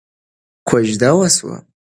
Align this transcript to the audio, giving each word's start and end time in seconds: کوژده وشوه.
کوژده 0.69 1.09
وشوه. 1.17 1.57